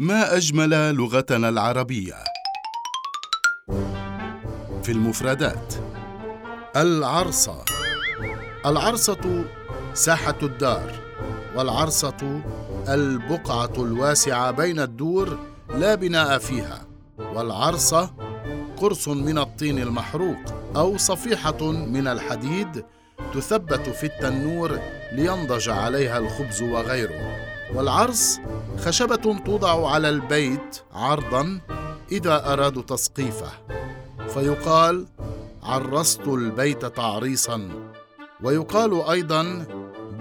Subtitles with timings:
[0.00, 2.14] ما أجمل لغتنا العربية.
[4.82, 5.74] في المفردات
[6.76, 7.64] العرصة.
[8.66, 9.44] العرصة
[9.94, 10.92] ساحة الدار
[11.56, 12.42] والعرصة
[12.88, 15.38] البقعة الواسعة بين الدور
[15.70, 16.86] لا بناء فيها
[17.18, 18.14] والعرصة
[18.76, 22.84] قرص من الطين المحروق أو صفيحة من الحديد
[23.34, 24.78] تثبت في التنور
[25.12, 27.49] لينضج عليها الخبز وغيره.
[27.74, 28.38] والعرص
[28.78, 31.60] خشبة توضع على البيت عرضا
[32.12, 33.50] إذا أرادوا تسقيفه
[34.34, 35.06] فيقال
[35.62, 37.68] عرست البيت تعريصا.
[38.42, 39.66] ويقال أيضا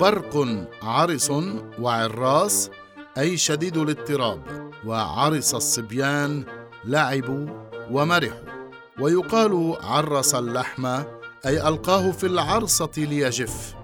[0.00, 0.48] برق
[0.82, 1.32] عرس
[1.80, 2.70] وعراس
[3.18, 4.40] أي شديد الاضطراب
[4.86, 6.44] وعرس الصبيان
[6.84, 7.46] لعبوا
[7.90, 8.48] ومرحوا.
[9.00, 10.86] ويقال عرس اللحم
[11.46, 13.74] أي ألقاه في العرصة ليجف.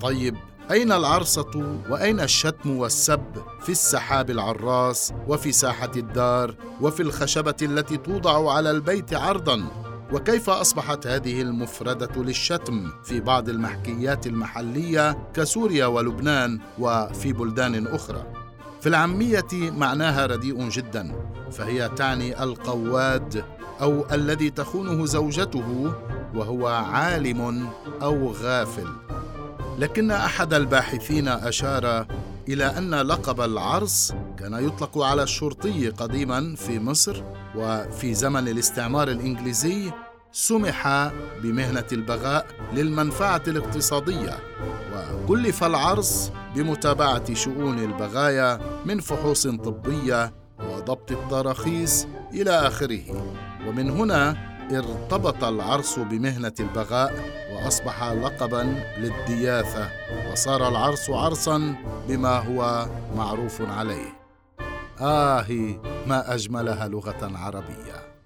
[0.00, 0.36] طيب
[0.70, 3.22] أين العرصة وأين الشتم والسب
[3.62, 9.64] في السحاب العراس وفي ساحة الدار وفي الخشبة التي توضع على البيت عرضا؟
[10.12, 18.26] وكيف أصبحت هذه المفردة للشتم في بعض المحكيات المحلية كسوريا ولبنان وفي بلدان أخرى؟
[18.80, 21.12] في العامية معناها رديء جدا
[21.52, 23.44] فهي تعني القواد
[23.80, 25.92] أو الذي تخونه زوجته
[26.34, 27.68] وهو عالم
[28.02, 29.09] أو غافل.
[29.78, 32.06] لكن أحد الباحثين أشار
[32.48, 37.22] إلى أن لقب العرس كان يطلق على الشرطي قديما في مصر
[37.56, 39.92] وفي زمن الاستعمار الإنجليزي
[40.32, 41.10] سمح
[41.42, 44.38] بمهنة البغاء للمنفعة الاقتصادية
[45.24, 53.02] وكلف العرس بمتابعة شؤون البغايا من فحوص طبية وضبط التراخيص إلى آخره.
[53.66, 57.14] ومن هنا ارتبط العرس بمهنة البغاء
[57.52, 59.90] وأصبح لقبا للدياثة
[60.32, 61.74] وصار العرس عرسا
[62.08, 64.20] بما هو معروف عليه.
[65.00, 65.46] آه
[66.06, 68.19] ما أجملها لغة عربية.